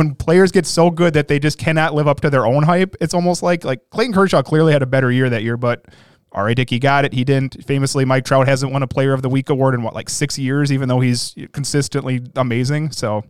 [0.00, 2.96] When players get so good that they just cannot live up to their own hype,
[3.02, 5.84] it's almost like like Clayton Kershaw clearly had a better year that year, but
[6.32, 6.54] R.A.
[6.54, 7.12] Dickey got it.
[7.12, 7.62] He didn't.
[7.66, 10.38] Famously, Mike Trout hasn't won a Player of the Week award in what like six
[10.38, 12.92] years, even though he's consistently amazing.
[12.92, 13.24] So,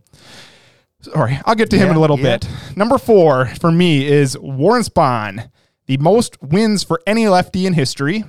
[1.01, 2.37] sorry, I'll get to him in a little yeah.
[2.37, 2.47] bit.
[2.77, 5.51] Number four for me is Warren Spahn,
[5.87, 8.23] the most wins for any lefty in history.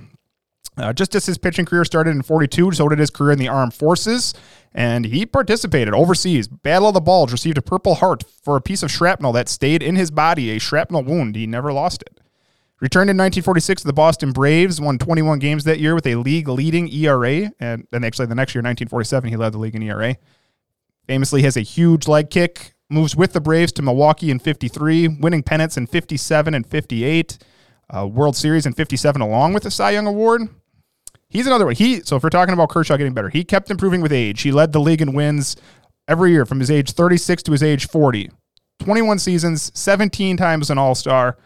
[0.76, 3.48] Uh, just as his pitching career started in 42, so did his career in the
[3.48, 4.32] armed forces.
[4.74, 6.48] And he participated overseas.
[6.48, 9.82] Battle of the Bulge received a Purple Heart for a piece of shrapnel that stayed
[9.82, 11.37] in his body, a shrapnel wound.
[11.37, 12.20] He never lost it.
[12.80, 16.48] Returned in 1946 to the Boston Braves, won 21 games that year with a league
[16.48, 17.52] leading ERA.
[17.61, 20.16] And then actually the next year, 1947, he led the league in ERA.
[21.06, 25.42] Famously has a huge leg kick, moves with the Braves to Milwaukee in 53, winning
[25.42, 27.38] pennants in 57 and 58,
[27.94, 30.48] uh, World Series in 57 along with the Cy Young Award.
[31.33, 31.75] He's another one.
[31.75, 34.42] He so if we're talking about Kershaw getting better, he kept improving with age.
[34.42, 35.57] He led the league in wins
[36.07, 38.31] every year from his age 36 to his age 40.
[38.81, 41.38] 21 seasons, 17 times an All-Star,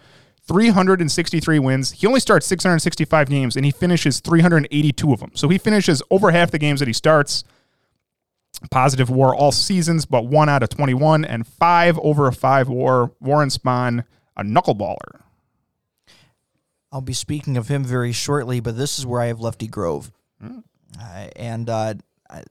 [0.48, 1.92] 363 wins.
[1.92, 5.30] He only starts 665 games and he finishes 382 of them.
[5.34, 7.44] So he finishes over half the games that he starts.
[8.72, 13.12] Positive war all seasons, but one out of 21 and five over a five war.
[13.20, 14.04] Warren Spahn,
[14.36, 15.20] a knuckleballer.
[16.96, 20.10] I'll be speaking of him very shortly, but this is where I have Lefty Grove.
[20.98, 21.92] Uh, and uh,
[22.30, 22.42] I-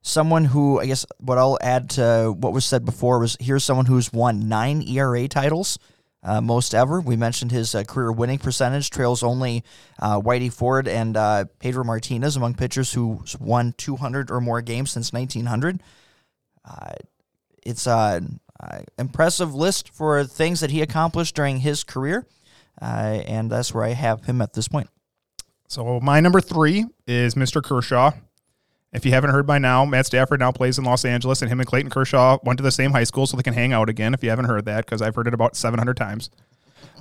[0.00, 3.86] someone who, I guess, what I'll add to what was said before was here's someone
[3.86, 5.78] who's won nine ERA titles,
[6.24, 7.00] uh, most ever.
[7.00, 9.62] We mentioned his uh, career winning percentage, trails only
[10.00, 14.90] uh, Whitey Ford and uh, Pedro Martinez among pitchers who won 200 or more games
[14.90, 15.80] since 1900.
[16.64, 16.94] Uh,
[17.62, 22.26] it's an uh, impressive list for things that he accomplished during his career.
[22.80, 24.88] Uh, and that's where I have him at this point.
[25.68, 27.62] So my number three is Mr.
[27.62, 28.12] Kershaw.
[28.92, 31.60] If you haven't heard by now, Matt Stafford now plays in Los Angeles, and him
[31.60, 34.12] and Clayton Kershaw went to the same high school, so they can hang out again.
[34.12, 36.28] If you haven't heard that, because I've heard it about 700 times.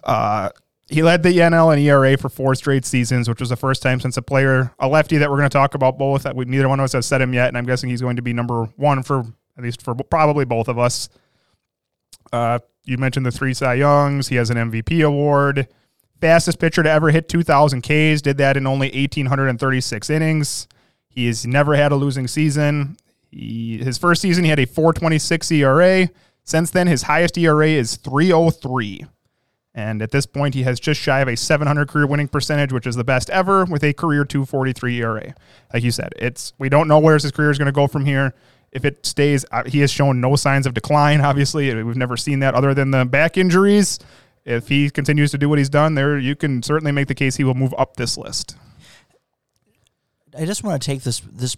[0.05, 0.49] Uh,
[0.87, 3.99] he led the NL and ERA for four straight seasons, which was the first time
[3.99, 6.23] since a player, a lefty that we're going to talk about both.
[6.23, 8.15] That we, neither one of us has said him yet, and I'm guessing he's going
[8.17, 9.25] to be number one for
[9.57, 11.09] at least for probably both of us.
[12.31, 14.29] Uh, you mentioned the three Cy Youngs.
[14.29, 15.67] He has an MVP award.
[16.19, 18.21] Fastest pitcher to ever hit 2,000 Ks.
[18.21, 20.67] Did that in only 1,836 innings.
[21.09, 22.97] He has never had a losing season.
[23.31, 26.09] He, his first season, he had a 426 ERA.
[26.43, 29.05] Since then, his highest ERA is 303.
[29.73, 32.85] And at this point, he has just shy of a 700 career winning percentage, which
[32.85, 35.33] is the best ever, with a career 243 ERA.
[35.73, 38.05] Like you said, it's we don't know where his career is going to go from
[38.05, 38.33] here.
[38.71, 41.21] If it stays, uh, he has shown no signs of decline.
[41.31, 43.99] Obviously, we've never seen that other than the back injuries.
[44.43, 47.35] If he continues to do what he's done, there you can certainly make the case
[47.35, 48.55] he will move up this list.
[50.37, 51.57] I just want to take this this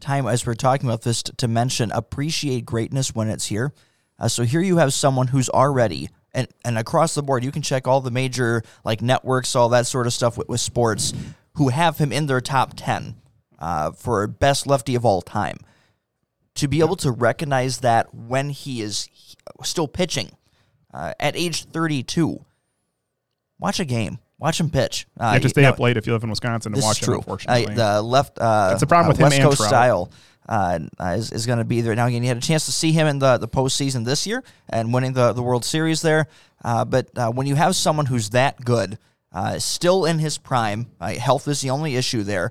[0.00, 3.72] time as we're talking about this to, to mention appreciate greatness when it's here.
[4.18, 7.62] Uh, so here you have someone who's already and and across the board you can
[7.62, 11.12] check all the major like networks, all that sort of stuff with, with sports,
[11.54, 13.16] who have him in their top ten
[13.58, 15.58] uh, for best lefty of all time.
[16.56, 19.08] To be able to recognize that when he is
[19.64, 20.32] still pitching
[20.92, 22.44] uh, at age 32,
[23.58, 24.18] watch a game.
[24.38, 25.06] Watch him pitch.
[25.18, 26.80] Uh, You have to you stay know, up late if you live in Wisconsin to
[26.80, 27.36] watch him, true.
[27.46, 29.68] Uh, the left, uh, That's the problem with uh, him West and Coast Trout.
[29.68, 30.10] style
[30.48, 31.94] uh, uh, is, is going to be there.
[31.94, 34.42] Now again, you had a chance to see him in the the postseason this year
[34.68, 36.26] and winning the the World Series there.
[36.64, 38.98] Uh, but uh, when you have someone who's that good,
[39.32, 42.50] uh, still in his prime, uh, health is the only issue there.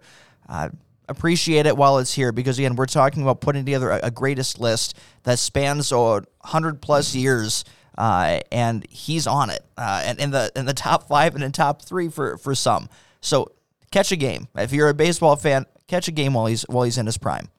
[1.12, 4.60] Appreciate it while it's here because again, we're talking about putting together a, a greatest
[4.60, 7.64] list that spans a hundred plus years
[7.98, 11.52] uh, and he's on it, uh, and in the in the top five and in
[11.52, 12.88] top three for for some.
[13.20, 13.52] So
[13.92, 15.66] catch a game if you're a baseball fan.
[15.88, 17.50] Catch a game while he's while he's in his prime.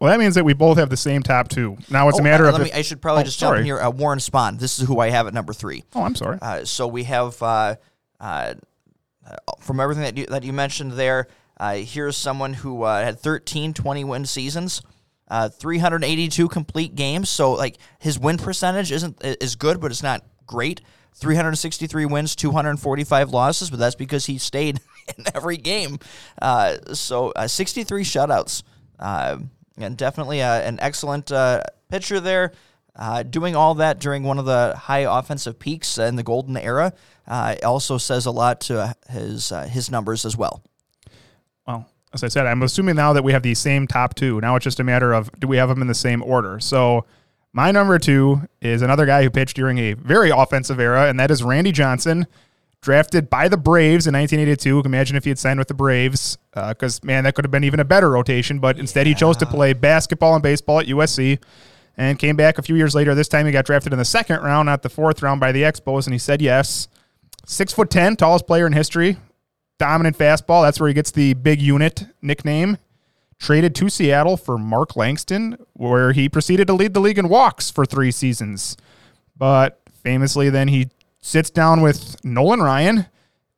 [0.00, 1.76] Well, that means that we both have the same top two.
[1.90, 2.54] Now it's Oh, a matter uh, of.
[2.54, 3.60] let me, I should probably Oh, just jump sorry.
[3.60, 3.78] in here.
[3.78, 4.58] Uh, Warren Spahn.
[4.58, 5.84] This is who I have at number three.
[5.94, 6.38] Oh, I'm sorry.
[6.42, 7.76] Uh, so we have uh,
[8.18, 8.54] uh,
[9.60, 11.28] from everything that you that you mentioned there.
[11.60, 14.80] Uh, here's someone who uh, had 13 20 win seasons,
[15.28, 17.28] uh, 382 complete games.
[17.28, 20.80] So like his win percentage isn't is good, but it's not great.
[21.16, 24.80] 363 wins, 245 losses, but that's because he stayed
[25.18, 25.98] in every game.
[26.40, 28.62] Uh, so uh, 63 shutouts,
[28.98, 29.36] uh,
[29.76, 31.30] and definitely an excellent
[31.90, 32.52] pitcher there.
[32.96, 36.92] Uh, doing all that during one of the high offensive peaks in the golden era
[37.28, 40.62] uh, also says a lot to his uh, his numbers as well.
[42.12, 44.40] As I said, I'm assuming now that we have the same top two.
[44.40, 46.58] Now it's just a matter of do we have them in the same order.
[46.58, 47.04] So
[47.52, 51.30] my number two is another guy who pitched during a very offensive era, and that
[51.30, 52.26] is Randy Johnson,
[52.80, 54.80] drafted by the Braves in 1982.
[54.80, 57.64] Imagine if he had signed with the Braves, uh, because man, that could have been
[57.64, 58.58] even a better rotation.
[58.58, 61.38] But instead, he chose to play basketball and baseball at USC.
[61.96, 63.14] And came back a few years later.
[63.14, 65.62] This time he got drafted in the second round, not the fourth round by the
[65.62, 66.88] Expos, and he said yes.
[67.44, 69.18] Six foot ten, tallest player in history,
[69.80, 70.62] dominant fastball.
[70.62, 72.76] That's where he gets the big unit nickname.
[73.38, 77.70] Traded to Seattle for Mark Langston, where he proceeded to lead the league in walks
[77.70, 78.76] for three seasons.
[79.34, 80.90] But famously, then he
[81.22, 83.06] sits down with Nolan Ryan.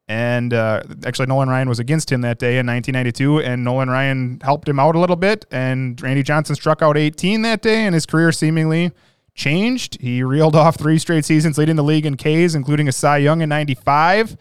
[0.06, 4.40] And uh, actually, Nolan Ryan was against him that day in 1992, and Nolan Ryan
[4.44, 5.44] helped him out a little bit.
[5.50, 8.92] And Randy Johnson struck out 18 that day, and his career seemingly
[9.34, 10.00] changed.
[10.00, 13.40] He reeled off three straight seasons, leading the league in Ks, including a Cy Young
[13.40, 14.36] in 95.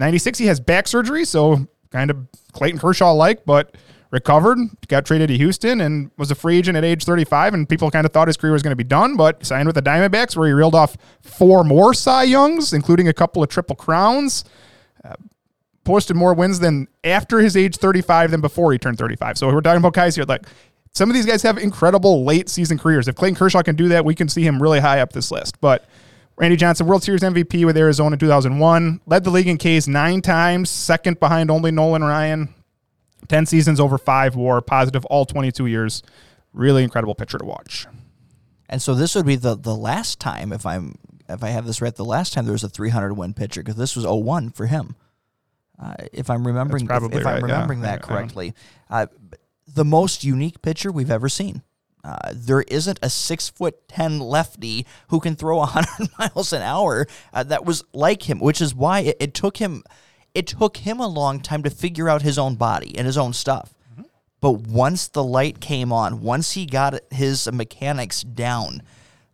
[0.00, 2.16] 96, he has back surgery, so kind of
[2.52, 3.76] Clayton Kershaw like, but
[4.10, 4.58] recovered,
[4.88, 7.54] got traded to Houston, and was a free agent at age 35.
[7.54, 9.76] And people kind of thought his career was going to be done, but signed with
[9.76, 13.76] the Diamondbacks, where he reeled off four more Cy Youngs, including a couple of Triple
[13.76, 14.44] Crowns.
[15.04, 15.14] Uh,
[15.84, 19.38] posted more wins than after his age 35 than before he turned 35.
[19.38, 20.46] So we're talking about guys here like
[20.92, 23.08] some of these guys have incredible late season careers.
[23.08, 25.60] If Clayton Kershaw can do that, we can see him really high up this list.
[25.60, 25.84] But
[26.40, 30.22] Randy Johnson, World Series MVP with Arizona in 2001, led the league in Ks nine
[30.22, 32.54] times, second behind only Nolan Ryan.
[33.28, 36.02] 10 seasons over five war, positive all 22 years.
[36.54, 37.86] Really incredible pitcher to watch.
[38.70, 40.94] And so this would be the the last time, if I'm
[41.28, 43.76] if I have this right, the last time there was a 300 win pitcher because
[43.76, 44.96] this was 01 for him.
[45.78, 47.54] Uh, if I'm remembering, if- if, I'm right, yeah.
[47.54, 48.06] remembering that Yeah.
[48.06, 48.54] correctly,
[48.88, 49.06] uh,
[49.66, 51.62] the most unique pitcher we've ever seen.
[52.02, 57.06] Uh, there isn't a six foot ten lefty who can throw 100 miles an hour
[57.32, 59.82] uh, that was like him, which is why it, it took him
[60.34, 63.32] it took him a long time to figure out his own body and his own
[63.32, 63.74] stuff.
[64.40, 68.82] But once the light came on, once he got his mechanics down,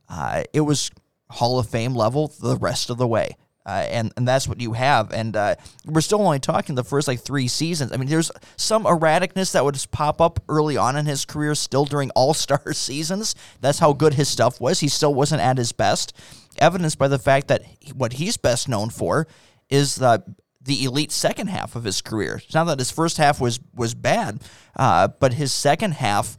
[0.08, 0.90] uh, it was
[1.30, 3.36] Hall of Fame level the rest of the way.
[3.66, 5.12] Uh, and, and that's what you have.
[5.12, 7.90] And uh, we're still only talking the first like three seasons.
[7.90, 11.54] I mean, there's some erraticness that would just pop up early on in his career,
[11.56, 13.34] still during all star seasons.
[13.60, 14.80] That's how good his stuff was.
[14.80, 16.16] He still wasn't at his best,
[16.58, 19.26] evidenced by the fact that what he's best known for
[19.68, 20.22] is the
[20.62, 22.40] the elite second half of his career.
[22.44, 24.42] It's not that his first half was was bad,
[24.76, 26.36] uh, but his second half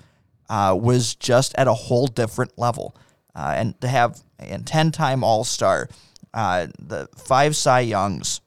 [0.50, 2.96] uh, was just at a whole different level.
[3.36, 5.90] Uh, and to have a ten time All Star,
[6.34, 8.42] uh, the five Cy Youngs,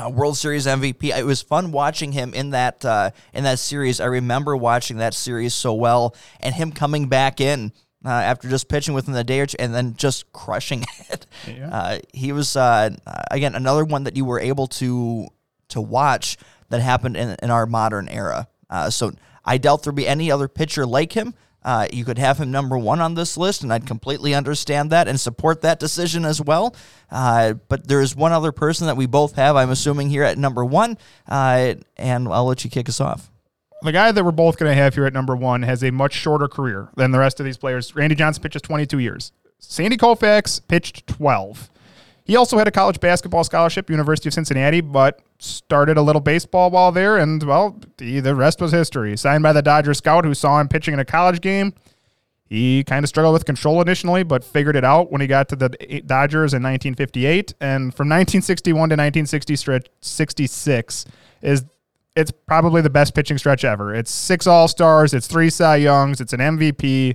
[0.00, 1.16] uh, World Series MVP.
[1.16, 4.00] It was fun watching him in that uh, in that series.
[4.00, 7.72] I remember watching that series so well, and him coming back in
[8.04, 11.26] uh, after just pitching within the day or two, and then just crushing it.
[11.70, 12.90] Uh, he was uh,
[13.30, 15.28] again another one that you were able to
[15.68, 16.36] to watch
[16.68, 18.48] that happened in, in our modern era.
[18.68, 19.12] Uh, so
[19.44, 21.34] I doubt there'll be any other pitcher like him.
[21.66, 25.08] Uh, you could have him number one on this list, and I'd completely understand that
[25.08, 26.76] and support that decision as well.
[27.10, 30.64] Uh, but there's one other person that we both have, I'm assuming, here at number
[30.64, 30.96] one,
[31.28, 33.32] uh, and I'll let you kick us off.
[33.82, 36.14] The guy that we're both going to have here at number one has a much
[36.14, 37.96] shorter career than the rest of these players.
[37.96, 39.32] Randy Johnson pitches 22 years.
[39.58, 41.68] Sandy Koufax pitched 12.
[42.26, 46.72] He also had a college basketball scholarship, University of Cincinnati, but started a little baseball
[46.72, 49.16] while there, and well, the, the rest was history.
[49.16, 51.72] Signed by the Dodger scout who saw him pitching in a college game.
[52.48, 55.56] He kind of struggled with control initially, but figured it out when he got to
[55.56, 55.68] the
[56.04, 57.54] Dodgers in 1958.
[57.60, 61.04] And from 1961 to 1966
[61.42, 61.64] is
[62.16, 63.94] it's probably the best pitching stretch ever.
[63.94, 67.14] It's six All Stars, it's three Cy Youngs, it's an MVP,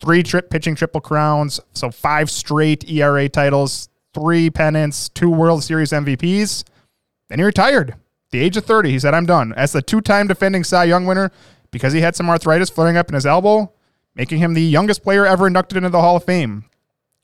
[0.00, 5.90] three trip pitching triple crowns, so five straight ERA titles, three pennants, two World Series
[5.90, 6.64] MVPs.
[7.28, 7.94] Then he retired.
[8.30, 9.52] The age of 30, he said, I'm done.
[9.54, 11.30] As the two time defending Cy Young winner,
[11.70, 13.72] because he had some arthritis flaring up in his elbow,
[14.14, 16.64] making him the youngest player ever inducted into the Hall of Fame.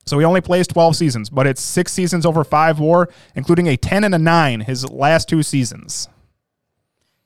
[0.04, 3.76] So he only plays 12 seasons, but it's six seasons over five war, including a
[3.76, 6.08] 10 and a 9 his last two seasons.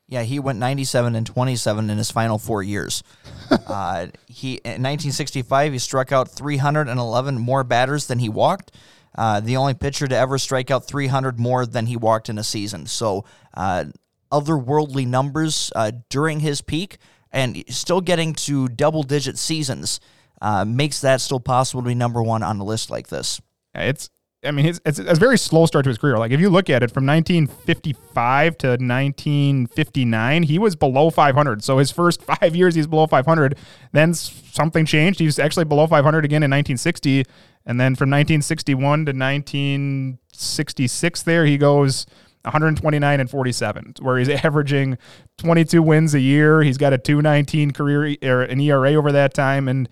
[0.09, 3.05] Yeah, he went 97 and 27 in his final four years.
[3.51, 8.73] uh, he in 1965 he struck out 311 more batters than he walked.
[9.17, 12.45] Uh, the only pitcher to ever strike out 300 more than he walked in a
[12.45, 12.87] season.
[12.87, 13.87] So, uh,
[14.31, 16.99] otherworldly numbers uh, during his peak,
[17.33, 20.01] and still getting to double-digit seasons
[20.41, 23.41] uh, makes that still possible to be number one on a list like this.
[23.75, 24.11] It's
[24.43, 26.17] I mean, it's, it's a very slow start to his career.
[26.17, 31.63] Like if you look at it from 1955 to 1959, he was below 500.
[31.63, 33.59] So his first five years, he's below 500.
[33.93, 35.21] Then something changed.
[35.21, 37.27] He was actually below 500 again in 1960,
[37.71, 42.05] and then from 1961 to 1966, there he goes
[42.43, 44.99] 129 and 47, where he's averaging
[45.39, 46.63] 22 wins a year.
[46.63, 49.89] He's got a 219 career or an ERA over that time, and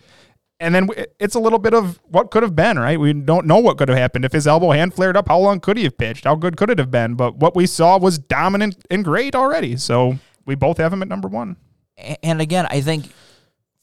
[0.59, 0.89] and then
[1.21, 2.99] it's a little bit of what could have been, right?
[2.99, 4.25] We don't know what could have happened.
[4.25, 6.25] If his elbow hand flared up, how long could he have pitched?
[6.25, 7.15] How good could it have been?
[7.15, 9.77] But what we saw was dominant and great already.
[9.77, 11.59] So we both have him at number one.
[12.25, 13.13] And again, I think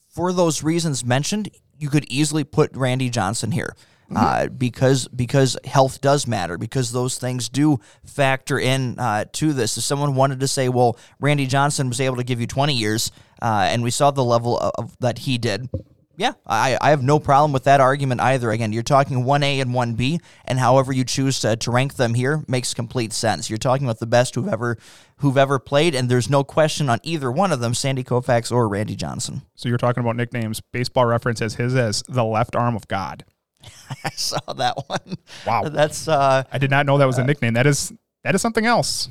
[0.09, 3.75] for those reasons mentioned, you could easily put Randy Johnson here.
[4.05, 4.17] Mm-hmm.
[4.17, 9.77] Uh, because because health does matter because those things do factor in uh, to this.
[9.77, 13.11] If someone wanted to say, well, Randy Johnson was able to give you 20 years,
[13.41, 15.69] uh, and we saw the level of, of, that he did,
[16.17, 18.51] yeah, I, I have no problem with that argument either.
[18.51, 22.43] Again, you're talking 1A and 1B, and however you choose to, to rank them here
[22.47, 23.49] makes complete sense.
[23.49, 24.77] You're talking about the best who've ever
[25.17, 28.67] who've ever played, and there's no question on either one of them, Sandy Koufax or
[28.67, 29.41] Randy Johnson.
[29.55, 30.61] So you're talking about nicknames.
[30.71, 33.25] Baseball reference has his as the left arm of God.
[34.03, 35.17] I saw that one.
[35.45, 37.53] Wow, that's uh, I did not know that was a uh, nickname.
[37.53, 37.93] That is
[38.23, 39.09] that is something else.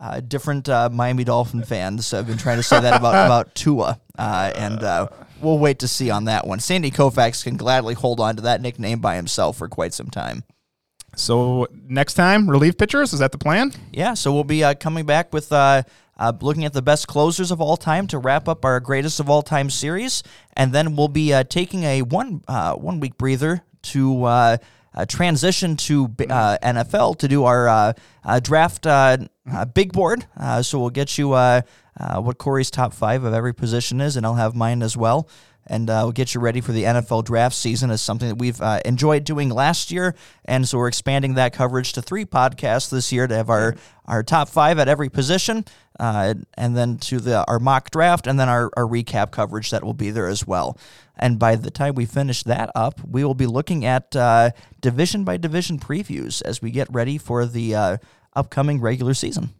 [0.00, 4.00] Uh, different uh, Miami Dolphin fans have been trying to say that about about Tua,
[4.16, 5.08] uh, and uh,
[5.40, 6.60] we'll wait to see on that one.
[6.60, 10.44] Sandy Koufax can gladly hold on to that nickname by himself for quite some time.
[11.16, 13.72] So next time, relief pitchers is that the plan?
[13.92, 14.14] Yeah.
[14.14, 15.52] So we'll be uh, coming back with.
[15.52, 15.82] Uh,
[16.40, 19.40] looking at the best closers of all time to wrap up our greatest of all
[19.40, 20.24] time series,
[20.56, 24.58] and then we'll be taking a one one week breather to
[24.94, 27.92] uh, transition to uh, NFL to do our uh,
[28.24, 29.16] uh draft uh,
[29.50, 30.26] uh, big board.
[30.62, 34.54] so we'll get you what Corey's top five of every position is, and I'll have
[34.54, 35.28] mine as well.
[35.70, 39.24] And we'll get you ready for the NFL draft season as something that we've enjoyed
[39.24, 40.14] doing last year.
[40.46, 43.76] And so we're expanding that coverage to three podcasts this year to have our,
[44.06, 45.66] our top five at every position,
[45.98, 49.94] and then to the our mock draft, and then our, our recap coverage that will
[49.94, 50.78] be there as well.
[51.18, 54.50] And by the time we finish that up, we will be looking at uh,
[54.80, 57.96] division by division previews as we get ready for the uh,
[58.34, 59.50] upcoming regular season.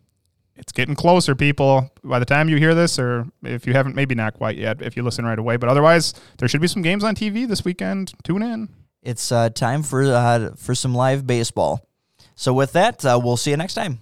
[0.56, 1.90] It's getting closer, people.
[2.02, 4.96] By the time you hear this, or if you haven't, maybe not quite yet, if
[4.96, 8.12] you listen right away, but otherwise, there should be some games on TV this weekend.
[8.24, 8.68] Tune in.
[9.02, 11.88] It's uh, time for uh, for some live baseball.
[12.34, 14.00] So with that, uh, we'll see you next time.